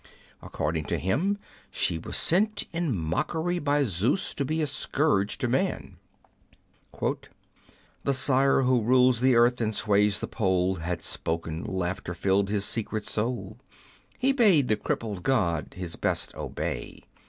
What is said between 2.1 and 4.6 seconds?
sent in mockery by Zeus to be